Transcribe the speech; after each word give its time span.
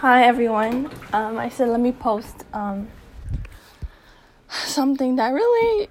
Hi 0.00 0.24
everyone. 0.24 0.90
Um, 1.14 1.38
I 1.38 1.48
said 1.48 1.70
let 1.70 1.80
me 1.80 1.90
post 1.90 2.44
um, 2.52 2.88
something 4.46 5.16
that 5.16 5.30
really 5.32 5.88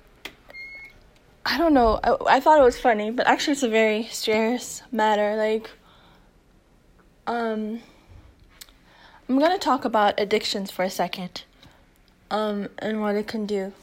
I 1.43 1.57
don't 1.57 1.73
know. 1.73 1.99
I, 2.04 2.36
I 2.36 2.39
thought 2.39 2.60
it 2.60 2.63
was 2.63 2.78
funny, 2.78 3.10
but 3.10 3.26
actually 3.26 3.54
it's 3.54 3.63
a 3.63 3.68
very 3.68 4.04
serious 4.04 4.83
matter. 4.91 5.36
Like, 5.36 5.71
um, 7.26 7.81
I'm 9.27 9.39
gonna 9.39 9.57
talk 9.57 9.86
about 9.86 10.19
addictions 10.19 10.69
for 10.69 10.83
a 10.83 10.89
second, 10.91 11.43
um, 12.29 12.69
and 12.77 13.01
what 13.01 13.15
it 13.15 13.25
can 13.25 13.47
do. 13.47 13.73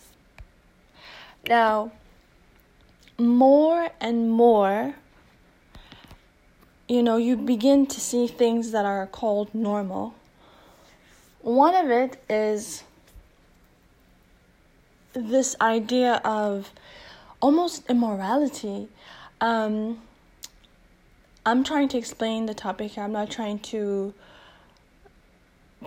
Now, 1.48 1.90
more 3.18 3.90
and 4.00 4.30
more 4.30 4.94
you 6.92 7.02
know, 7.02 7.16
you 7.16 7.36
begin 7.36 7.86
to 7.86 7.98
see 7.98 8.26
things 8.26 8.70
that 8.72 8.84
are 8.84 9.06
called 9.06 9.54
normal. 9.54 10.14
One 11.40 11.74
of 11.74 11.90
it 11.90 12.22
is 12.28 12.84
this 15.14 15.56
idea 15.58 16.20
of 16.22 16.70
almost 17.40 17.88
immorality. 17.88 18.88
Um, 19.40 20.02
I'm 21.46 21.64
trying 21.64 21.88
to 21.88 21.96
explain 21.96 22.44
the 22.44 22.52
topic 22.52 22.92
here. 22.92 23.04
I'm 23.04 23.12
not 23.12 23.30
trying 23.30 23.60
to 23.72 24.12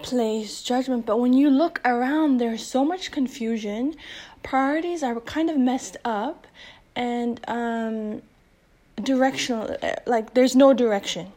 place 0.01 0.63
judgment, 0.63 1.05
but 1.05 1.19
when 1.19 1.33
you 1.33 1.51
look 1.51 1.81
around, 1.85 2.39
there's 2.39 2.65
so 2.65 2.83
much 2.83 3.11
confusion. 3.11 3.93
Priorities 4.41 5.03
are 5.03 5.19
kind 5.21 5.51
of 5.51 5.57
messed 5.57 5.97
up, 6.03 6.47
and 6.95 7.39
um, 7.47 8.23
directional 9.01 9.77
like 10.05 10.33
there's 10.33 10.55
no 10.55 10.73
direction. 10.73 11.31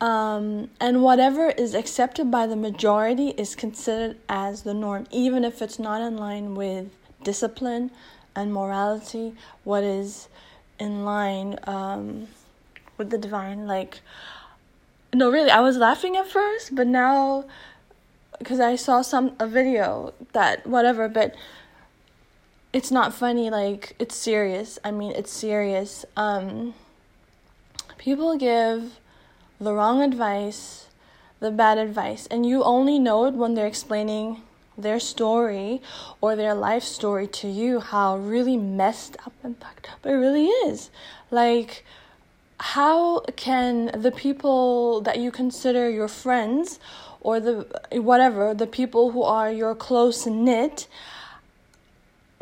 Um, 0.00 0.70
and 0.80 1.02
whatever 1.02 1.50
is 1.50 1.72
accepted 1.74 2.30
by 2.30 2.46
the 2.46 2.56
majority 2.56 3.28
is 3.30 3.54
considered 3.54 4.18
as 4.28 4.62
the 4.62 4.74
norm 4.74 5.06
even 5.10 5.44
if 5.44 5.62
it's 5.62 5.78
not 5.78 6.02
in 6.02 6.16
line 6.16 6.54
with 6.54 6.88
discipline 7.22 7.90
and 8.34 8.52
morality 8.52 9.34
what 9.62 9.84
is 9.84 10.28
in 10.78 11.04
line 11.04 11.58
um, 11.64 12.26
with 12.98 13.10
the 13.10 13.18
divine. 13.18 13.66
Like 13.66 14.00
no 15.14 15.30
really 15.30 15.50
i 15.50 15.60
was 15.60 15.76
laughing 15.76 16.16
at 16.16 16.26
first 16.26 16.74
but 16.74 16.86
now 16.86 17.44
because 18.38 18.60
i 18.60 18.74
saw 18.74 19.00
some 19.00 19.34
a 19.38 19.46
video 19.46 20.12
that 20.32 20.66
whatever 20.66 21.08
but 21.08 21.34
it's 22.74 22.90
not 22.90 23.14
funny 23.14 23.48
like 23.48 23.94
it's 24.00 24.16
serious. 24.16 24.78
I 24.84 24.90
mean 24.90 25.12
it's 25.12 25.32
serious. 25.32 26.04
Um 26.16 26.74
people 27.96 28.36
give 28.36 28.98
the 29.60 29.72
wrong 29.72 30.02
advice 30.02 30.88
the 31.38 31.52
bad 31.52 31.78
advice 31.78 32.26
and 32.26 32.44
you 32.44 32.64
only 32.64 32.98
know 32.98 33.26
it 33.26 33.34
when 33.34 33.54
they're 33.54 33.66
explaining 33.66 34.42
their 34.76 34.98
story 34.98 35.80
or 36.20 36.34
their 36.34 36.54
life 36.54 36.82
story 36.82 37.28
to 37.28 37.46
you 37.48 37.78
how 37.78 38.16
really 38.16 38.56
messed 38.56 39.16
up 39.24 39.32
and 39.44 39.56
fucked 39.58 39.88
up 39.92 40.04
it 40.04 40.10
really 40.12 40.48
is. 40.66 40.90
Like 41.30 41.84
how 42.58 43.20
can 43.36 43.90
the 43.94 44.10
people 44.10 45.00
that 45.02 45.18
you 45.18 45.30
consider 45.30 45.88
your 45.88 46.08
friends 46.08 46.80
or 47.20 47.38
the 47.38 47.54
whatever 47.92 48.52
the 48.52 48.66
people 48.66 49.12
who 49.12 49.22
are 49.22 49.52
your 49.52 49.76
close 49.76 50.26
knit 50.26 50.88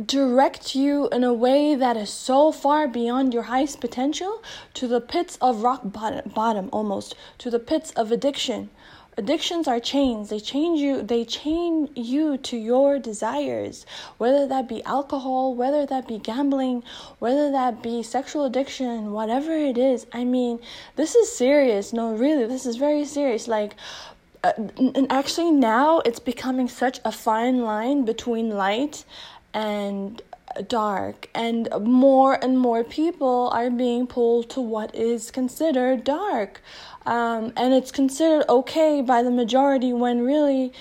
direct 0.06 0.74
you 0.74 1.08
in 1.10 1.24
a 1.24 1.32
way 1.32 1.74
that 1.74 1.96
is 1.96 2.10
so 2.10 2.52
far 2.52 2.88
beyond 2.88 3.34
your 3.34 3.44
highest 3.44 3.80
potential 3.80 4.42
to 4.74 4.86
the 4.86 5.00
pits 5.00 5.36
of 5.40 5.62
rock 5.62 5.80
bottom, 5.84 6.30
bottom 6.34 6.68
almost 6.72 7.14
to 7.38 7.50
the 7.50 7.58
pits 7.58 7.90
of 7.92 8.10
addiction. 8.10 8.70
Addictions 9.18 9.68
are 9.68 9.78
chains. 9.78 10.30
They 10.30 10.40
change 10.40 10.80
you 10.80 11.02
they 11.02 11.26
chain 11.26 11.90
you 11.94 12.38
to 12.38 12.56
your 12.56 12.98
desires. 12.98 13.84
Whether 14.16 14.46
that 14.46 14.66
be 14.68 14.82
alcohol 14.84 15.54
whether 15.54 15.84
that 15.84 16.08
be 16.08 16.18
gambling 16.18 16.82
whether 17.18 17.50
that 17.50 17.82
be 17.82 18.02
sexual 18.02 18.46
addiction 18.46 19.12
whatever 19.12 19.52
it 19.52 19.76
is. 19.76 20.06
I 20.14 20.24
mean 20.24 20.60
this 20.96 21.14
is 21.14 21.30
serious. 21.30 21.92
No 21.92 22.14
really 22.14 22.46
this 22.46 22.64
is 22.64 22.76
very 22.76 23.04
serious. 23.04 23.46
Like 23.46 23.74
uh, 24.42 24.52
and 24.78 25.12
actually 25.12 25.50
now 25.50 26.00
it's 26.06 26.18
becoming 26.18 26.68
such 26.68 26.98
a 27.04 27.12
fine 27.12 27.60
line 27.62 28.06
between 28.06 28.48
light 28.48 29.04
and 29.54 30.22
dark 30.68 31.30
and 31.34 31.68
more 31.80 32.34
and 32.44 32.58
more 32.58 32.84
people 32.84 33.48
are 33.52 33.70
being 33.70 34.06
pulled 34.06 34.50
to 34.50 34.60
what 34.60 34.94
is 34.94 35.30
considered 35.30 36.04
dark. 36.04 36.60
Um, 37.06 37.52
and 37.56 37.72
it's 37.72 37.90
considered 37.90 38.44
okay 38.48 39.00
by 39.00 39.22
the 39.22 39.30
majority 39.30 39.92
when 39.92 40.24
really 40.24 40.72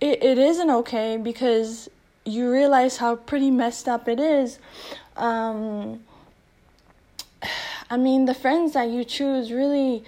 it, 0.00 0.22
it 0.22 0.38
isn't 0.38 0.70
okay 0.70 1.16
because 1.16 1.88
you 2.24 2.50
realize 2.50 2.98
how 2.98 3.16
pretty 3.16 3.50
messed 3.50 3.88
up 3.88 4.08
it 4.08 4.20
is. 4.20 4.58
Um, 5.16 6.00
i 7.90 7.96
mean 7.96 8.24
the 8.24 8.34
friends 8.34 8.72
that 8.72 8.88
you 8.88 9.04
choose 9.04 9.52
really 9.52 10.02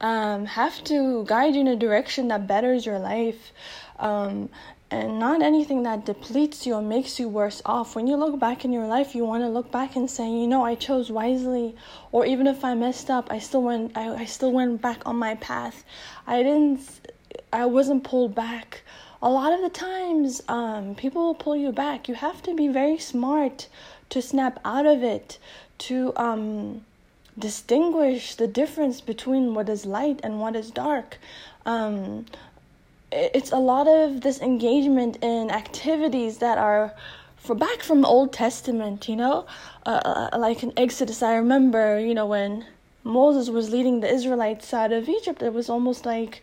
um, 0.00 0.46
have 0.46 0.82
to 0.84 1.24
guide 1.26 1.54
you 1.54 1.60
in 1.60 1.68
a 1.68 1.76
direction 1.76 2.28
that 2.28 2.46
betters 2.46 2.86
your 2.86 2.98
life. 2.98 3.52
Um, 3.98 4.48
and 4.90 5.18
not 5.20 5.40
anything 5.40 5.84
that 5.84 6.04
depletes 6.04 6.66
you 6.66 6.74
or 6.74 6.82
makes 6.82 7.20
you 7.20 7.28
worse 7.28 7.62
off. 7.64 7.94
When 7.94 8.06
you 8.06 8.16
look 8.16 8.38
back 8.40 8.64
in 8.64 8.72
your 8.72 8.86
life, 8.86 9.14
you 9.14 9.24
want 9.24 9.44
to 9.44 9.48
look 9.48 9.70
back 9.70 9.94
and 9.94 10.10
say, 10.10 10.28
you 10.28 10.46
know, 10.48 10.64
I 10.64 10.74
chose 10.74 11.10
wisely, 11.10 11.76
or 12.10 12.26
even 12.26 12.46
if 12.46 12.64
I 12.64 12.74
messed 12.74 13.08
up, 13.10 13.30
I 13.30 13.38
still 13.38 13.62
went. 13.62 13.96
I, 13.96 14.14
I 14.14 14.24
still 14.24 14.52
went 14.52 14.82
back 14.82 15.02
on 15.06 15.16
my 15.16 15.36
path. 15.36 15.84
I 16.26 16.42
didn't. 16.42 16.80
I 17.52 17.66
wasn't 17.66 18.02
pulled 18.04 18.34
back. 18.34 18.82
A 19.22 19.30
lot 19.30 19.52
of 19.52 19.60
the 19.60 19.68
times, 19.68 20.42
um, 20.48 20.94
people 20.94 21.22
will 21.22 21.34
pull 21.34 21.54
you 21.54 21.72
back. 21.72 22.08
You 22.08 22.14
have 22.14 22.42
to 22.42 22.54
be 22.54 22.68
very 22.68 22.98
smart 22.98 23.68
to 24.08 24.20
snap 24.20 24.58
out 24.64 24.86
of 24.86 25.02
it. 25.02 25.38
To 25.78 26.12
um, 26.16 26.84
distinguish 27.38 28.34
the 28.34 28.46
difference 28.46 29.00
between 29.00 29.54
what 29.54 29.68
is 29.68 29.86
light 29.86 30.20
and 30.22 30.40
what 30.40 30.56
is 30.56 30.70
dark. 30.70 31.18
Um, 31.64 32.26
it's 33.12 33.52
a 33.52 33.56
lot 33.58 33.88
of 33.88 34.20
this 34.20 34.40
engagement 34.40 35.18
in 35.22 35.50
activities 35.50 36.38
that 36.38 36.58
are 36.58 36.94
for 37.36 37.54
back 37.54 37.82
from 37.82 38.02
the 38.02 38.08
Old 38.08 38.32
Testament, 38.32 39.08
you 39.08 39.16
know, 39.16 39.46
uh, 39.86 40.28
uh, 40.32 40.38
like 40.38 40.62
in 40.62 40.72
Exodus. 40.76 41.22
I 41.22 41.34
remember, 41.36 41.98
you 41.98 42.14
know, 42.14 42.26
when 42.26 42.66
Moses 43.02 43.48
was 43.48 43.70
leading 43.70 44.00
the 44.00 44.12
Israelites 44.12 44.72
out 44.74 44.92
of 44.92 45.08
Egypt, 45.08 45.42
it 45.42 45.54
was 45.54 45.70
almost 45.70 46.04
like 46.04 46.42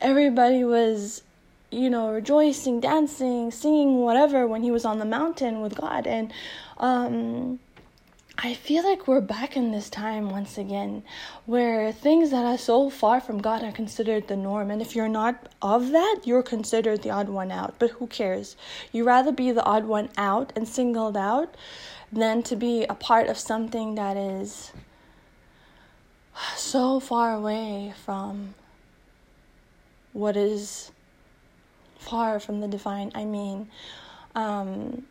everybody 0.00 0.64
was, 0.64 1.22
you 1.70 1.90
know, 1.90 2.10
rejoicing, 2.12 2.80
dancing, 2.80 3.50
singing, 3.50 3.96
whatever, 3.96 4.46
when 4.46 4.62
he 4.62 4.70
was 4.70 4.84
on 4.84 5.00
the 5.00 5.04
mountain 5.04 5.60
with 5.60 5.74
God, 5.74 6.06
and 6.06 6.32
um, 6.78 7.58
I 8.40 8.54
feel 8.54 8.84
like 8.84 9.08
we're 9.08 9.20
back 9.20 9.56
in 9.56 9.72
this 9.72 9.90
time 9.90 10.30
once 10.30 10.58
again 10.58 11.02
where 11.44 11.90
things 11.90 12.30
that 12.30 12.44
are 12.44 12.56
so 12.56 12.88
far 12.88 13.20
from 13.20 13.42
God 13.42 13.64
are 13.64 13.72
considered 13.72 14.28
the 14.28 14.36
norm. 14.36 14.70
And 14.70 14.80
if 14.80 14.94
you're 14.94 15.08
not 15.08 15.48
of 15.60 15.90
that, 15.90 16.20
you're 16.22 16.44
considered 16.44 17.02
the 17.02 17.10
odd 17.10 17.28
one 17.28 17.50
out. 17.50 17.74
But 17.80 17.90
who 17.90 18.06
cares? 18.06 18.54
You'd 18.92 19.06
rather 19.06 19.32
be 19.32 19.50
the 19.50 19.64
odd 19.64 19.86
one 19.86 20.10
out 20.16 20.52
and 20.54 20.68
singled 20.68 21.16
out 21.16 21.56
than 22.12 22.44
to 22.44 22.54
be 22.54 22.84
a 22.84 22.94
part 22.94 23.26
of 23.26 23.36
something 23.36 23.96
that 23.96 24.16
is 24.16 24.70
so 26.54 27.00
far 27.00 27.34
away 27.34 27.92
from 28.04 28.54
what 30.12 30.36
is 30.36 30.92
far 31.98 32.38
from 32.38 32.60
the 32.60 32.68
divine. 32.68 33.10
I 33.16 33.24
mean, 33.24 33.68
um, 34.36 35.06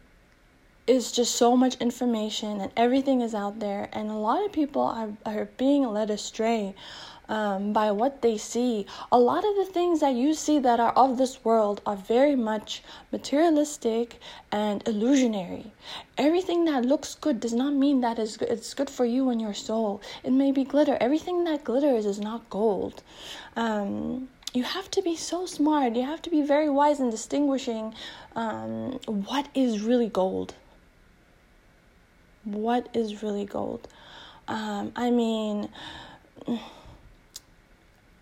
is 0.87 1.11
just 1.11 1.35
so 1.35 1.57
much 1.57 1.75
information 1.75 2.61
and 2.61 2.71
everything 2.77 3.19
is 3.19 3.35
out 3.35 3.59
there. 3.59 3.89
And 3.91 4.09
a 4.09 4.13
lot 4.13 4.45
of 4.45 4.53
people 4.53 4.81
are, 4.81 5.09
are 5.25 5.49
being 5.57 5.83
led 5.83 6.09
astray 6.09 6.73
um, 7.27 7.73
by 7.73 7.91
what 7.91 8.21
they 8.21 8.37
see. 8.37 8.85
A 9.11 9.19
lot 9.19 9.43
of 9.43 9.55
the 9.57 9.65
things 9.65 9.99
that 9.99 10.15
you 10.15 10.33
see 10.33 10.59
that 10.59 10.79
are 10.79 10.93
of 10.93 11.17
this 11.17 11.43
world 11.43 11.81
are 11.85 11.97
very 11.97 12.35
much 12.37 12.83
materialistic 13.11 14.19
and 14.49 14.87
illusionary. 14.87 15.73
Everything 16.17 16.63
that 16.65 16.85
looks 16.85 17.15
good 17.15 17.41
does 17.41 17.53
not 17.53 17.73
mean 17.73 17.99
that 17.99 18.17
is 18.17 18.37
it's 18.37 18.73
good 18.73 18.89
for 18.89 19.05
you 19.05 19.29
and 19.29 19.41
your 19.41 19.53
soul. 19.53 20.01
It 20.23 20.31
may 20.31 20.53
be 20.53 20.63
glitter. 20.63 20.97
Everything 21.01 21.43
that 21.43 21.65
glitters 21.65 22.05
is 22.05 22.19
not 22.19 22.49
gold. 22.49 23.03
Um, 23.57 24.29
you 24.53 24.63
have 24.63 24.89
to 24.91 25.01
be 25.01 25.17
so 25.17 25.45
smart. 25.45 25.97
You 25.97 26.03
have 26.03 26.21
to 26.21 26.29
be 26.29 26.41
very 26.41 26.69
wise 26.69 27.01
in 27.01 27.09
distinguishing 27.09 27.93
um, 28.37 28.99
what 29.05 29.49
is 29.53 29.81
really 29.81 30.07
gold 30.07 30.53
what 32.53 32.87
is 32.93 33.21
really 33.21 33.45
gold. 33.45 33.87
Um, 34.47 34.91
I 34.95 35.11
mean, 35.11 35.69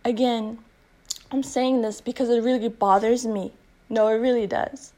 again, 0.04 0.57
I'm 1.31 1.44
saying 1.44 1.81
this 1.81 2.01
because 2.01 2.30
it 2.30 2.42
really 2.44 2.69
bothers 2.69 3.25
me. 3.25 3.54
No, 3.89 4.07
it 4.07 4.16
really 4.16 4.48
does. 4.48 4.94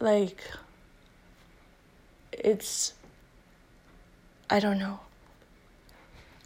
Like, 0.00 0.42
it's, 2.32 2.92
I 4.50 4.60
don't 4.60 4.78
know. 4.78 5.00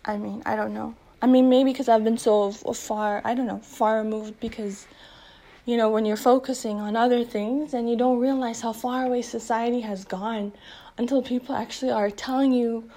I 0.04 0.16
mean, 0.16 0.42
I 0.46 0.56
don't 0.56 0.74
know. 0.74 0.94
I 1.20 1.26
mean, 1.26 1.48
maybe 1.48 1.72
because 1.72 1.88
I've 1.88 2.02
been 2.02 2.18
so 2.18 2.50
far, 2.50 3.20
I 3.24 3.34
don't 3.34 3.46
know, 3.46 3.58
far 3.58 3.98
removed 3.98 4.40
because, 4.40 4.86
you 5.64 5.76
know, 5.76 5.88
when 5.88 6.04
you're 6.04 6.16
focusing 6.16 6.80
on 6.80 6.96
other 6.96 7.24
things 7.24 7.74
and 7.74 7.88
you 7.88 7.96
don't 7.96 8.18
realize 8.18 8.60
how 8.60 8.72
far 8.72 9.06
away 9.06 9.22
society 9.22 9.80
has 9.80 10.04
gone 10.04 10.52
until 10.98 11.22
people 11.22 11.54
actually 11.54 11.90
are 11.90 12.10
telling 12.10 12.52
you 12.52 12.90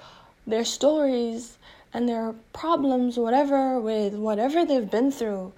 their 0.46 0.64
stories 0.64 1.58
and 1.92 2.08
their 2.08 2.34
problems, 2.52 3.16
whatever, 3.16 3.80
with 3.80 4.14
whatever 4.14 4.64
they've 4.64 4.90
been 4.90 5.10
through. 5.10 5.52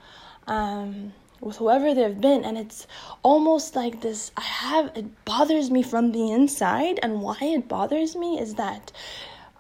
Um, 0.47 1.13
with 1.41 1.57
whoever 1.57 1.95
they've 1.95 2.21
been 2.21 2.45
and 2.45 2.59
it's 2.59 2.87
almost 3.23 3.77
like 3.77 4.01
this 4.01 4.33
i 4.37 4.41
have 4.41 4.91
it 4.97 5.25
bothers 5.25 5.71
me 5.71 5.83
from 5.83 6.13
the 6.13 6.31
inside 6.33 6.99
and 7.03 7.23
why 7.23 7.37
it 7.41 7.69
bothers 7.69 8.17
me 8.17 8.39
is 8.41 8.55
that 8.55 8.91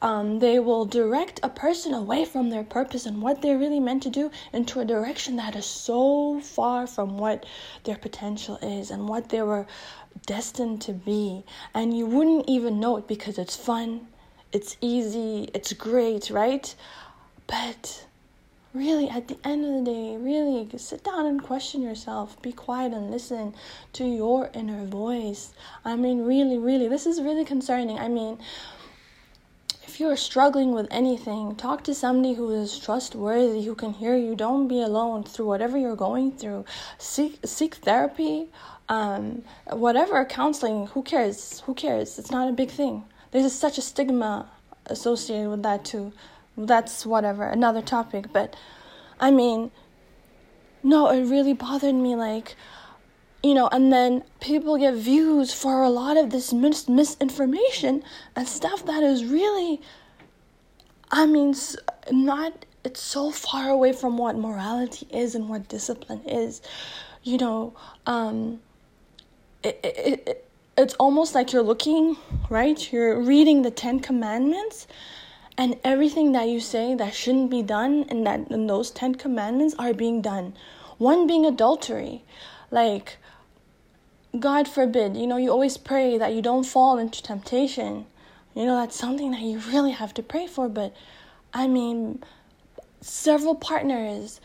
um, 0.00 0.38
they 0.38 0.58
will 0.58 0.84
direct 0.84 1.40
a 1.42 1.48
person 1.48 1.92
away 1.92 2.24
from 2.24 2.50
their 2.50 2.64
purpose 2.64 3.06
and 3.06 3.20
what 3.20 3.42
they're 3.42 3.58
really 3.58 3.80
meant 3.80 4.02
to 4.04 4.10
do 4.10 4.30
into 4.52 4.80
a 4.80 4.84
direction 4.84 5.36
that 5.36 5.56
is 5.56 5.66
so 5.66 6.40
far 6.40 6.86
from 6.86 7.18
what 7.18 7.44
their 7.84 7.96
potential 7.96 8.56
is 8.62 8.90
and 8.90 9.08
what 9.08 9.28
they 9.28 9.42
were 9.42 9.66
destined 10.26 10.80
to 10.82 10.92
be. 10.92 11.44
And 11.74 11.96
you 11.96 12.06
wouldn't 12.06 12.48
even 12.48 12.80
know 12.80 12.96
it 12.96 13.08
because 13.08 13.38
it's 13.38 13.56
fun 13.56 14.06
it's 14.52 14.76
easy 14.80 15.50
it's 15.52 15.72
great 15.72 16.30
right? 16.30 16.74
But 17.46 18.06
really 18.74 19.08
at 19.08 19.28
the 19.28 19.38
end 19.44 19.64
of 19.64 19.84
the 19.84 19.90
day 19.90 20.16
really 20.16 20.68
sit 20.78 21.04
down 21.04 21.26
and 21.26 21.42
question 21.42 21.82
yourself. 21.82 22.40
Be 22.40 22.52
quiet 22.52 22.92
and 22.92 23.10
listen 23.10 23.54
to 23.94 24.04
your 24.04 24.50
inner 24.54 24.84
voice. 24.84 25.52
I 25.84 25.96
mean 25.96 26.24
really 26.24 26.58
really 26.58 26.88
this 26.88 27.06
is 27.06 27.20
really 27.20 27.44
concerning. 27.44 27.98
I 27.98 28.08
mean 28.08 28.38
if 29.88 29.98
you're 29.98 30.16
struggling 30.16 30.72
with 30.72 30.86
anything 30.90 31.56
talk 31.56 31.82
to 31.82 31.94
somebody 31.94 32.34
who 32.34 32.50
is 32.50 32.78
trustworthy 32.78 33.64
who 33.64 33.74
can 33.74 33.94
hear 33.94 34.16
you. 34.16 34.36
Don't 34.36 34.68
be 34.68 34.82
alone 34.82 35.24
through 35.24 35.46
whatever 35.46 35.78
you're 35.78 35.96
going 35.96 36.32
through. 36.32 36.66
Seek 36.98 37.38
seek 37.44 37.76
therapy 37.76 38.48
um, 38.90 39.42
whatever 39.70 40.22
counseling 40.26 40.88
who 40.88 41.02
cares? 41.02 41.60
Who 41.66 41.74
cares? 41.74 42.18
It's 42.18 42.30
not 42.30 42.48
a 42.48 42.52
big 42.52 42.70
thing. 42.70 43.04
There's 43.30 43.52
such 43.52 43.78
a 43.78 43.82
stigma 43.82 44.50
associated 44.86 45.50
with 45.50 45.62
that 45.62 45.84
too. 45.86 46.12
That's 46.56 47.06
whatever, 47.06 47.44
another 47.44 47.82
topic. 47.82 48.26
But 48.32 48.56
I 49.18 49.30
mean, 49.30 49.70
no, 50.82 51.08
it 51.10 51.24
really 51.24 51.54
bothered 51.54 51.94
me. 51.94 52.14
Like, 52.14 52.56
you 53.42 53.54
know, 53.54 53.68
and 53.68 53.92
then 53.92 54.24
people 54.40 54.76
get 54.78 54.94
views 54.94 55.52
for 55.52 55.82
a 55.82 55.90
lot 55.90 56.16
of 56.16 56.30
this 56.30 56.52
mis- 56.52 56.88
misinformation 56.88 58.02
and 58.34 58.48
stuff 58.48 58.84
that 58.86 59.02
is 59.02 59.24
really, 59.24 59.80
I 61.10 61.26
mean, 61.26 61.54
not, 62.10 62.64
it's 62.84 63.00
so 63.00 63.30
far 63.30 63.68
away 63.70 63.92
from 63.92 64.18
what 64.18 64.36
morality 64.36 65.06
is 65.10 65.34
and 65.34 65.48
what 65.48 65.68
discipline 65.68 66.22
is. 66.26 66.60
You 67.22 67.38
know, 67.38 67.74
um, 68.06 68.60
it, 69.62 69.80
it, 69.84 70.22
it 70.26 70.44
it's 70.76 70.94
almost 70.94 71.34
like 71.34 71.52
you're 71.52 71.62
looking, 71.62 72.16
right? 72.48 72.92
You're 72.92 73.20
reading 73.20 73.62
the 73.62 73.70
Ten 73.70 73.98
Commandments 73.98 74.86
and 75.58 75.76
everything 75.82 76.30
that 76.32 76.48
you 76.48 76.60
say 76.60 76.94
that 76.94 77.12
shouldn't 77.12 77.50
be 77.50 77.62
done 77.62 78.06
and 78.08 78.24
that 78.24 78.48
those 78.48 78.92
10 78.92 79.16
commandments 79.16 79.74
are 79.78 79.92
being 79.92 80.22
done 80.22 80.54
one 80.98 81.26
being 81.26 81.44
adultery 81.44 82.22
like 82.70 83.18
god 84.38 84.66
forbid 84.68 85.16
you 85.16 85.26
know 85.26 85.36
you 85.36 85.50
always 85.50 85.76
pray 85.76 86.18
that 86.18 86.34
you 86.34 86.42
don't 86.42 86.64
fall 86.64 86.98
into 86.98 87.22
temptation 87.22 88.06
you 88.54 88.64
know 88.64 88.76
that's 88.76 88.96
something 88.96 89.30
that 89.30 89.40
you 89.40 89.58
really 89.68 89.92
have 89.92 90.12
to 90.12 90.22
pray 90.22 90.46
for 90.46 90.68
but 90.68 90.94
i 91.54 91.66
mean 91.66 92.22
several 93.00 93.54
partners 93.54 94.40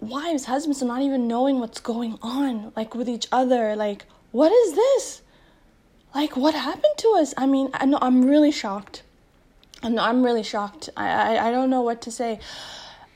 wives 0.00 0.44
husbands 0.44 0.82
are 0.82 0.86
not 0.86 1.02
even 1.02 1.26
knowing 1.26 1.60
what's 1.60 1.80
going 1.80 2.18
on 2.22 2.72
like 2.76 2.94
with 2.94 3.08
each 3.08 3.26
other 3.32 3.74
like 3.76 4.04
what 4.32 4.52
is 4.52 4.74
this 4.74 5.22
like 6.14 6.36
what 6.36 6.54
happened 6.54 6.96
to 6.98 7.08
us 7.16 7.32
i 7.36 7.46
mean 7.46 7.70
i 7.74 7.86
know 7.86 7.98
i'm 8.02 8.24
really 8.24 8.50
shocked 8.50 9.02
and 9.82 9.98
I'm 9.98 10.22
really 10.22 10.42
shocked. 10.42 10.88
I, 10.96 11.36
I, 11.36 11.48
I 11.48 11.50
don't 11.50 11.68
know 11.68 11.82
what 11.82 12.00
to 12.02 12.10
say. 12.10 12.38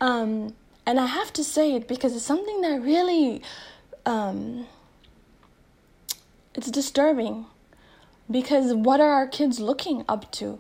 Um, 0.01 0.55
and 0.85 0.99
I 1.01 1.07
have 1.07 1.33
to 1.35 1.45
say 1.45 1.75
it 1.75 1.89
because 1.89 2.15
it's 2.15 2.25
something 2.25 2.61
that 2.63 2.81
really 2.83 3.43
um, 4.05 4.67
it's 6.57 6.71
disturbing 6.71 7.45
because 8.31 8.73
what 8.73 8.99
are 8.99 9.11
our 9.11 9.29
kids 9.29 9.61
looking 9.61 10.05
up 10.09 10.33
to? 10.33 10.59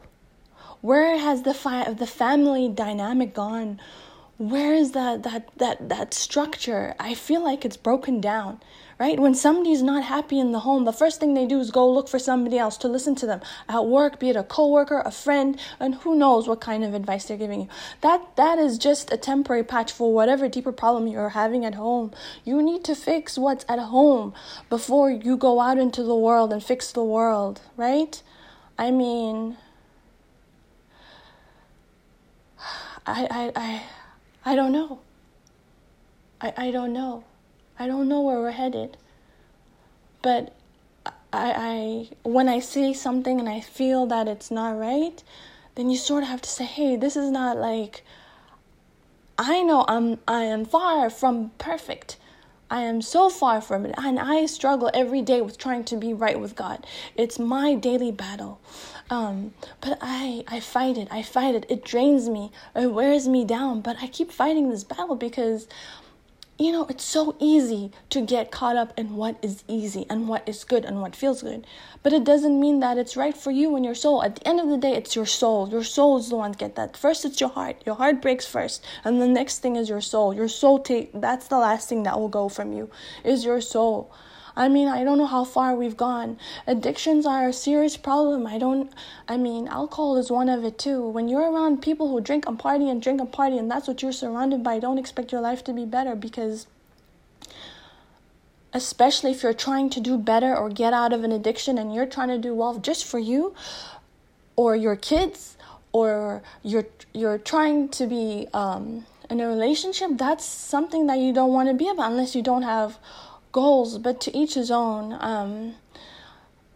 Where 0.82 1.18
has 1.18 1.42
the 1.42 1.54
fi- 1.54 1.90
the 1.90 2.06
family 2.06 2.68
dynamic 2.68 3.32
gone? 3.34 3.80
Where 4.38 4.74
is 4.74 4.92
that 4.92 5.22
that 5.22 5.48
that 5.56 5.88
that 5.88 6.14
structure? 6.14 6.94
I 7.00 7.14
feel 7.14 7.42
like 7.42 7.64
it's 7.64 7.76
broken 7.76 8.20
down 8.20 8.60
right? 8.98 9.20
When 9.20 9.34
somebody's 9.34 9.82
not 9.82 10.04
happy 10.04 10.38
in 10.38 10.52
the 10.52 10.60
home, 10.60 10.84
the 10.84 10.92
first 10.92 11.20
thing 11.20 11.34
they 11.34 11.46
do 11.46 11.60
is 11.60 11.70
go 11.70 11.90
look 11.90 12.08
for 12.08 12.18
somebody 12.18 12.58
else 12.58 12.76
to 12.78 12.88
listen 12.88 13.14
to 13.16 13.26
them 13.26 13.40
at 13.68 13.84
work, 13.86 14.18
be 14.18 14.30
it 14.30 14.36
a 14.36 14.42
coworker, 14.42 15.02
a 15.04 15.10
friend, 15.10 15.58
and 15.78 15.96
who 15.96 16.14
knows 16.16 16.48
what 16.48 16.60
kind 16.60 16.82
of 16.84 16.94
advice 16.94 17.26
they're 17.26 17.36
giving 17.36 17.62
you. 17.62 17.68
That 18.00 18.36
that 18.36 18.58
is 18.58 18.78
just 18.78 19.12
a 19.12 19.16
temporary 19.16 19.64
patch 19.64 19.92
for 19.92 20.12
whatever 20.12 20.48
deeper 20.48 20.72
problem 20.72 21.06
you're 21.08 21.30
having 21.30 21.64
at 21.64 21.74
home. 21.74 22.12
You 22.44 22.62
need 22.62 22.84
to 22.84 22.94
fix 22.94 23.36
what's 23.36 23.66
at 23.68 23.78
home 23.78 24.32
before 24.70 25.10
you 25.10 25.36
go 25.36 25.60
out 25.60 25.78
into 25.78 26.02
the 26.02 26.16
world 26.16 26.52
and 26.52 26.62
fix 26.64 26.90
the 26.92 27.04
world, 27.04 27.60
right? 27.76 28.22
I 28.78 28.90
mean, 28.90 29.58
I 33.06 33.28
I 33.30 33.52
I 33.54 33.82
I 34.46 34.54
don't 34.54 34.70
know. 34.70 35.00
I 36.40 36.52
I 36.56 36.70
don't 36.70 36.92
know. 36.92 37.24
I 37.80 37.88
don't 37.88 38.08
know 38.08 38.20
where 38.20 38.38
we're 38.38 38.52
headed. 38.52 38.96
But 40.22 40.54
I, 41.32 41.52
I 41.72 42.08
when 42.22 42.48
I 42.48 42.60
see 42.60 42.94
something 42.94 43.40
and 43.40 43.48
I 43.48 43.60
feel 43.60 44.06
that 44.06 44.28
it's 44.28 44.50
not 44.52 44.78
right, 44.78 45.22
then 45.74 45.90
you 45.90 45.96
sort 45.96 46.22
of 46.22 46.28
have 46.28 46.42
to 46.42 46.48
say, 46.48 46.64
"Hey, 46.64 46.94
this 46.96 47.16
is 47.16 47.30
not 47.30 47.56
like 47.56 48.04
I 49.36 49.62
know 49.62 49.84
I'm 49.88 50.18
I 50.28 50.44
am 50.44 50.64
far 50.64 51.10
from 51.10 51.50
perfect. 51.58 52.16
I 52.70 52.82
am 52.82 53.02
so 53.02 53.28
far 53.28 53.60
from 53.60 53.84
it, 53.86 53.94
and 53.98 54.18
I 54.18 54.46
struggle 54.46 54.90
every 54.94 55.22
day 55.22 55.40
with 55.40 55.58
trying 55.58 55.84
to 55.84 55.96
be 55.96 56.14
right 56.14 56.38
with 56.38 56.54
God. 56.56 56.86
It's 57.16 57.38
my 57.38 57.74
daily 57.74 58.12
battle. 58.12 58.60
Um, 59.08 59.54
but 59.80 59.98
I 60.00 60.44
I 60.48 60.60
fight 60.60 60.98
it. 60.98 61.08
I 61.10 61.22
fight 61.22 61.54
it. 61.54 61.66
It 61.68 61.84
drains 61.84 62.28
me. 62.28 62.50
It 62.74 62.92
wears 62.92 63.28
me 63.28 63.44
down. 63.44 63.80
But 63.80 63.96
I 64.02 64.08
keep 64.08 64.32
fighting 64.32 64.70
this 64.70 64.84
battle 64.84 65.14
because 65.14 65.68
you 66.58 66.72
know, 66.72 66.86
it's 66.88 67.04
so 67.04 67.36
easy 67.38 67.90
to 68.08 68.22
get 68.22 68.50
caught 68.50 68.76
up 68.76 68.98
in 68.98 69.14
what 69.14 69.36
is 69.42 69.62
easy 69.68 70.06
and 70.08 70.26
what 70.26 70.48
is 70.48 70.64
good 70.64 70.86
and 70.86 71.02
what 71.02 71.14
feels 71.14 71.42
good. 71.42 71.66
But 72.02 72.14
it 72.14 72.24
doesn't 72.24 72.58
mean 72.58 72.80
that 72.80 72.96
it's 72.96 73.16
right 73.16 73.36
for 73.36 73.50
you 73.50 73.76
and 73.76 73.84
your 73.84 73.94
soul. 73.94 74.22
At 74.22 74.36
the 74.36 74.48
end 74.48 74.60
of 74.60 74.68
the 74.68 74.78
day, 74.78 74.94
it's 74.94 75.14
your 75.14 75.26
soul. 75.26 75.68
Your 75.68 75.84
soul 75.84 76.16
is 76.16 76.30
the 76.30 76.36
one 76.36 76.52
to 76.52 76.58
get 76.58 76.74
that. 76.76 76.96
First, 76.96 77.26
it's 77.26 77.40
your 77.40 77.50
heart. 77.50 77.82
Your 77.84 77.96
heart 77.96 78.22
breaks 78.22 78.46
first. 78.46 78.82
And 79.04 79.20
the 79.20 79.28
next 79.28 79.58
thing 79.58 79.76
is 79.76 79.90
your 79.90 80.00
soul. 80.00 80.32
Your 80.32 80.48
soul, 80.48 80.78
take, 80.78 81.10
that's 81.12 81.48
the 81.48 81.58
last 81.58 81.90
thing 81.90 82.04
that 82.04 82.18
will 82.18 82.28
go 82.28 82.48
from 82.48 82.72
you, 82.72 82.90
is 83.22 83.44
your 83.44 83.60
soul. 83.60 84.10
I 84.56 84.68
mean, 84.68 84.88
I 84.88 85.04
don't 85.04 85.18
know 85.18 85.26
how 85.26 85.44
far 85.44 85.74
we've 85.74 85.96
gone. 85.96 86.38
Addictions 86.66 87.26
are 87.26 87.48
a 87.48 87.52
serious 87.52 87.96
problem. 87.96 88.46
I 88.46 88.56
don't, 88.58 88.90
I 89.28 89.36
mean, 89.36 89.68
alcohol 89.68 90.16
is 90.16 90.30
one 90.30 90.48
of 90.48 90.64
it 90.64 90.78
too. 90.78 91.06
When 91.06 91.28
you're 91.28 91.52
around 91.52 91.82
people 91.82 92.08
who 92.08 92.20
drink 92.22 92.46
and 92.46 92.58
party 92.58 92.88
and 92.88 93.02
drink 93.02 93.20
and 93.20 93.30
party 93.30 93.58
and 93.58 93.70
that's 93.70 93.86
what 93.86 94.00
you're 94.00 94.12
surrounded 94.12 94.62
by, 94.62 94.78
don't 94.78 94.98
expect 94.98 95.30
your 95.30 95.42
life 95.42 95.62
to 95.64 95.74
be 95.74 95.84
better 95.84 96.14
because 96.14 96.66
especially 98.72 99.30
if 99.30 99.42
you're 99.42 99.54
trying 99.54 99.90
to 99.90 100.00
do 100.00 100.18
better 100.18 100.54
or 100.56 100.68
get 100.68 100.92
out 100.92 101.12
of 101.12 101.24
an 101.24 101.32
addiction 101.32 101.78
and 101.78 101.94
you're 101.94 102.06
trying 102.06 102.28
to 102.28 102.38
do 102.38 102.54
well 102.54 102.78
just 102.78 103.04
for 103.04 103.18
you 103.18 103.54
or 104.54 104.74
your 104.74 104.96
kids 104.96 105.56
or 105.92 106.42
you're 106.62 106.86
you're 107.14 107.38
trying 107.38 107.88
to 107.88 108.06
be 108.06 108.46
um, 108.52 109.06
in 109.30 109.40
a 109.40 109.48
relationship 109.48 110.10
that's 110.12 110.44
something 110.44 111.06
that 111.06 111.18
you 111.18 111.32
don't 111.32 111.52
want 111.52 111.68
to 111.68 111.74
be 111.74 111.88
about 111.88 112.10
unless 112.10 112.34
you 112.34 112.42
don't 112.42 112.62
have 112.62 112.98
goals, 113.56 113.96
but 113.96 114.20
to 114.20 114.36
each 114.36 114.52
his 114.52 114.70
own. 114.70 115.16
Um, 115.18 115.76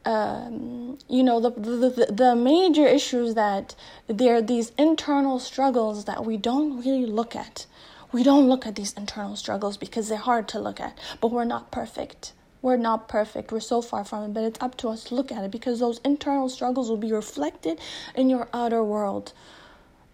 um, 0.07 0.97
you 1.11 1.23
know, 1.23 1.39
the, 1.41 1.51
the, 1.51 2.07
the 2.11 2.35
major 2.35 2.87
issues 2.87 3.35
that 3.35 3.75
there 4.07 4.37
are 4.37 4.43
these 4.43 4.73
internal 4.79 5.39
struggles 5.39 6.07
that 6.07 6.25
we 6.25 6.39
don't 6.39 6.79
really 6.79 7.05
look 7.05 7.37
at. 7.37 7.67
We 8.13 8.23
don't 8.23 8.49
look 8.49 8.67
at 8.67 8.77
these 8.77 8.95
internal 8.95 9.37
struggles 9.37 9.77
because 9.77 10.09
they're 10.09 10.29
hard 10.33 10.49
to 10.49 10.59
look 10.59 10.81
at, 10.81 10.99
but 11.21 11.31
we're 11.31 11.45
not 11.45 11.71
perfect. 11.71 12.33
We're 12.63 12.79
not 12.79 13.09
perfect. 13.09 13.53
We're 13.53 13.61
so 13.61 13.83
far 13.83 14.03
from 14.05 14.25
it, 14.25 14.33
but 14.33 14.45
it's 14.45 14.63
up 14.63 14.75
to 14.79 14.89
us 14.89 15.05
to 15.05 15.15
look 15.15 15.31
at 15.31 15.45
it 15.45 15.51
because 15.51 15.81
those 15.81 16.01
internal 16.03 16.49
struggles 16.49 16.89
will 16.89 17.05
be 17.09 17.13
reflected 17.13 17.79
in 18.15 18.31
your 18.31 18.49
outer 18.55 18.83
world. 18.83 19.35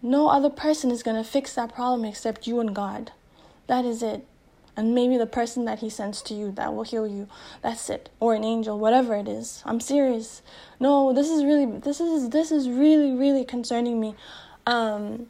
No 0.01 0.27
other 0.27 0.49
person 0.49 0.91
is 0.91 1.01
going 1.01 1.17
to 1.17 1.29
fix 1.29 1.55
that 1.55 1.73
problem 1.73 2.03
except 2.03 2.45
you 2.45 2.59
and 2.59 2.75
God. 2.75 3.13
That 3.67 3.85
is 3.85 4.03
it 4.03 4.25
and 4.77 4.95
maybe 4.95 5.17
the 5.17 5.25
person 5.25 5.65
that 5.65 5.79
he 5.79 5.89
sends 5.89 6.21
to 6.21 6.33
you 6.33 6.51
that 6.51 6.73
will 6.73 6.83
heal 6.83 7.05
you 7.07 7.27
that's 7.61 7.89
it 7.89 8.09
or 8.21 8.33
an 8.35 8.45
angel 8.45 8.79
whatever 8.79 9.15
it 9.15 9.27
is 9.27 9.61
i'm 9.65 9.81
serious 9.81 10.41
no 10.79 11.11
this 11.11 11.29
is 11.29 11.43
really 11.43 11.65
this 11.65 11.99
is 11.99 12.29
this 12.29 12.51
is 12.51 12.69
really 12.69 13.11
really 13.11 13.43
concerning 13.43 13.99
me 13.99 14.15
um 14.65 15.27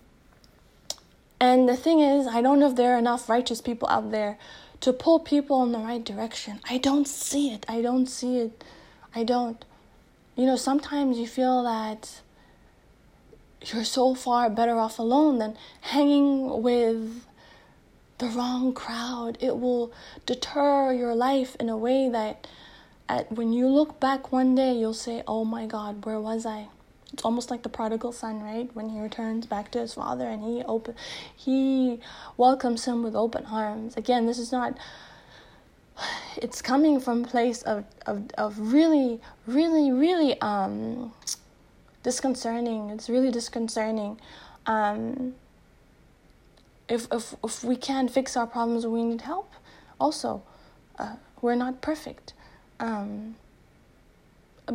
And 1.39 1.69
the 1.69 1.77
thing 1.77 1.99
is, 1.99 2.27
I 2.27 2.41
don't 2.41 2.59
know 2.59 2.69
if 2.69 2.75
there 2.75 2.95
are 2.95 2.97
enough 2.97 3.29
righteous 3.29 3.61
people 3.61 3.87
out 3.89 4.11
there 4.11 4.37
to 4.81 4.91
pull 4.93 5.19
people 5.19 5.63
in 5.63 5.71
the 5.71 5.79
right 5.79 6.03
direction. 6.03 6.59
I 6.69 6.77
don't 6.77 7.07
see 7.07 7.51
it. 7.53 7.65
I 7.67 7.81
don't 7.81 8.07
see 8.07 8.39
it. 8.39 8.63
I 9.13 9.23
don't. 9.23 9.63
You 10.35 10.45
know, 10.45 10.55
sometimes 10.55 11.17
you 11.17 11.27
feel 11.27 11.63
that 11.63 12.21
you're 13.65 13.83
so 13.83 14.15
far 14.15 14.49
better 14.49 14.77
off 14.77 14.99
alone 14.99 15.39
than 15.39 15.57
hanging 15.81 16.61
with 16.61 17.23
the 18.17 18.27
wrong 18.27 18.73
crowd. 18.73 19.37
It 19.41 19.59
will 19.59 19.91
deter 20.25 20.93
your 20.93 21.15
life 21.15 21.55
in 21.59 21.69
a 21.69 21.77
way 21.77 22.09
that 22.09 22.47
at 23.09 23.31
when 23.31 23.53
you 23.53 23.67
look 23.67 23.99
back 23.99 24.31
one 24.31 24.55
day 24.55 24.73
you'll 24.73 24.93
say, 24.93 25.23
"Oh 25.27 25.45
my 25.45 25.65
god, 25.65 26.05
where 26.05 26.19
was 26.19 26.45
I?" 26.45 26.67
It's 27.13 27.23
almost 27.23 27.49
like 27.49 27.63
the 27.63 27.69
prodigal 27.69 28.11
son, 28.11 28.41
right? 28.41 28.69
When 28.75 28.89
he 28.89 28.99
returns 28.99 29.45
back 29.45 29.71
to 29.71 29.79
his 29.79 29.93
father 29.93 30.27
and 30.27 30.43
he 30.43 30.63
open 30.63 30.95
he 31.35 31.99
welcomes 32.35 32.85
him 32.85 33.03
with 33.03 33.15
open 33.15 33.45
arms. 33.45 33.95
Again, 33.95 34.25
this 34.25 34.39
is 34.39 34.51
not 34.51 34.77
it's 36.37 36.61
coming 36.61 36.99
from 36.99 37.23
a 37.23 37.27
place 37.27 37.61
of, 37.63 37.85
of, 38.05 38.29
of 38.37 38.59
really, 38.73 39.19
really, 39.45 39.91
really 39.91 40.39
um, 40.41 41.11
disconcerting. 42.03 42.89
It's 42.89 43.09
really 43.09 43.31
disconcerting. 43.31 44.19
Um, 44.65 45.33
if, 46.89 47.07
if, 47.11 47.35
if 47.43 47.63
we 47.63 47.75
can't 47.75 48.11
fix 48.11 48.37
our 48.37 48.47
problems, 48.47 48.85
we 48.85 49.03
need 49.03 49.21
help. 49.21 49.51
Also, 49.99 50.43
uh, 50.97 51.15
we're 51.41 51.55
not 51.55 51.81
perfect. 51.81 52.33
Um, 52.79 53.35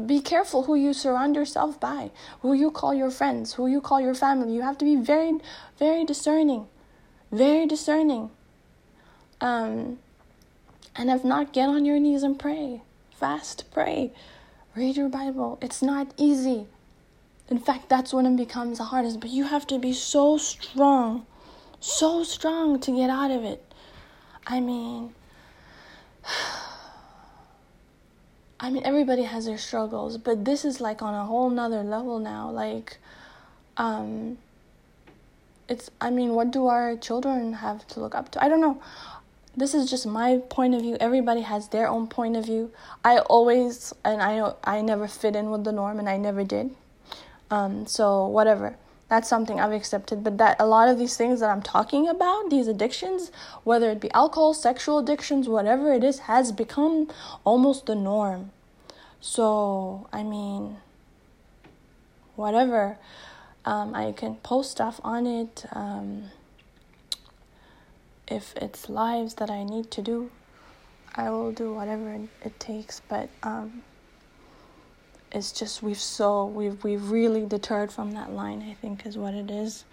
be 0.07 0.21
careful 0.21 0.65
who 0.65 0.75
you 0.75 0.95
surround 0.95 1.37
yourself 1.37 1.79
by, 1.79 2.11
who 2.41 2.55
you 2.55 2.71
call 2.71 2.95
your 2.95 3.11
friends, 3.11 3.55
who 3.55 3.67
you 3.67 3.81
call 3.81 4.01
your 4.01 4.15
family. 4.15 4.55
You 4.55 4.63
have 4.63 4.79
to 4.79 4.85
be 4.85 4.97
very, 4.97 5.39
very 5.79 6.05
discerning, 6.05 6.67
very 7.31 7.67
discerning. 7.67 8.31
Um, 9.41 9.99
and 10.97 11.11
if 11.11 11.25
not, 11.25 11.53
get 11.53 11.69
on 11.69 11.85
your 11.85 11.99
knees 11.99 12.23
and 12.23 12.39
pray. 12.39 12.83
Fast, 13.15 13.71
pray. 13.73 14.13
Read 14.75 14.97
your 14.97 15.09
Bible. 15.09 15.59
It's 15.61 15.83
not 15.83 16.13
easy. 16.17 16.67
In 17.49 17.59
fact, 17.59 17.89
that's 17.89 18.15
when 18.15 18.25
it 18.25 18.37
becomes 18.37 18.79
the 18.79 18.85
hardest. 18.85 19.21
But 19.21 19.31
you 19.31 19.45
have 19.45 19.67
to 19.67 19.79
be 19.79 19.93
so 19.93 20.39
strong, 20.39 21.27
so 21.83 22.23
strong 22.23 22.79
to 22.81 22.93
get 22.93 23.11
out 23.11 23.31
of 23.31 23.45
it. 23.45 23.63
I 24.47 24.61
mean, 24.61 25.15
I 28.61 28.71
mean, 28.71 28.85
everybody 28.85 29.23
has 29.25 29.47
their 29.47 29.59
struggles, 29.59 30.17
but 30.17 30.45
this 30.45 30.65
is 30.65 30.81
like 30.81 31.03
on 31.03 31.15
a 31.15 31.25
whole 31.25 31.51
nother 31.51 31.83
level 31.83 32.21
now. 32.21 32.49
Like, 32.51 32.99
um, 33.77 34.39
it's, 35.69 35.91
I 36.01 36.11
mean, 36.11 36.35
what 36.35 36.53
do 36.53 36.69
our 36.69 36.97
children 36.97 37.55
have 37.55 37.87
to 37.89 38.01
look 38.01 38.15
up 38.15 38.31
to? 38.33 38.45
I 38.45 38.49
don't 38.49 38.61
know. 38.61 38.81
This 39.57 39.75
is 39.75 39.91
just 39.91 40.07
my 40.07 40.39
point 40.49 40.75
of 40.75 40.83
view. 40.83 40.97
Everybody 41.01 41.41
has 41.43 41.69
their 41.69 41.89
own 41.89 42.07
point 42.07 42.37
of 42.37 42.47
view. 42.47 42.71
I 43.05 43.19
always, 43.19 43.93
and 44.05 44.23
I 44.23 44.53
I 44.65 44.81
never 44.81 45.09
fit 45.09 45.37
in 45.37 45.51
with 45.51 45.65
the 45.65 45.73
norm, 45.73 45.99
and 45.99 46.09
I 46.09 46.17
never 46.17 46.43
did. 46.43 46.75
Um, 47.51 47.87
so 47.87 48.27
whatever 48.27 48.77
that's 49.13 49.29
something 49.29 49.61
I've 49.61 49.73
accepted. 49.73 50.25
But 50.25 50.39
that 50.39 50.57
a 50.59 50.65
lot 50.65 50.89
of 50.89 50.99
these 50.99 51.19
things 51.19 51.41
that 51.41 51.51
I'm 51.51 51.61
talking 51.61 52.09
about, 52.09 52.49
these 52.49 52.67
addictions, 52.67 53.31
whether 53.63 53.91
it 53.91 54.01
be 54.01 54.11
alcohol, 54.13 54.55
sexual 54.55 55.01
addictions, 55.01 55.51
whatever 55.51 55.93
it 55.93 56.03
is, 56.03 56.21
has 56.21 56.51
become 56.51 57.11
almost 57.45 57.85
the 57.85 57.95
norm. 57.95 58.53
So, 59.21 60.09
I 60.15 60.23
mean, 60.23 60.79
whatever. 62.37 62.97
Um, 63.67 63.95
I 63.95 64.13
can 64.13 64.37
post 64.37 64.71
stuff 64.71 64.99
on 65.05 65.27
it. 65.27 65.67
Um, 65.73 66.31
if 68.27 68.55
it's 68.57 68.89
lives 68.89 69.35
that 69.35 69.51
I 69.51 69.63
need 69.63 69.91
to 69.91 70.01
do, 70.01 70.31
I 71.15 71.29
will 71.29 71.53
do 71.53 71.75
whatever 71.75 72.19
it 72.43 72.59
takes. 72.59 73.03
But 73.11 73.29
um, 73.43 73.83
it's 75.33 75.53
just 75.53 75.83
we've 75.83 75.99
so 75.99 76.47
we've 76.47 76.83
we've 76.85 77.11
really 77.11 77.47
deterred 77.47 77.91
from 77.91 78.13
that 78.13 78.33
line 78.33 78.63
i 78.71 78.75
think 78.75 79.07
is 79.07 79.17
what 79.17 79.35
it 79.35 79.51
is. 79.51 79.85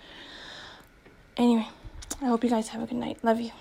Anyway 1.37 1.67
i 2.21 2.25
hope 2.25 2.43
you 2.43 2.49
guys 2.49 2.69
have 2.69 2.83
a 2.83 2.85
good 2.85 2.97
night. 2.97 3.23
Love 3.23 3.39
you 3.39 3.51